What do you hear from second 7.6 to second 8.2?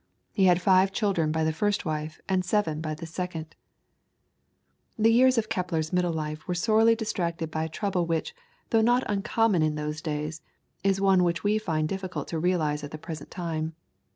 a trouble